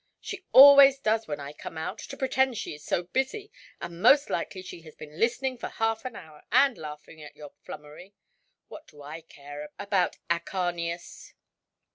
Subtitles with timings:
[0.19, 4.31] She always does when I come out, to pretend she is so busy; and most
[4.31, 8.15] likely she has been listening for half an hour, and laughing at your flummery.
[8.67, 11.33] What do I care about Acharnius?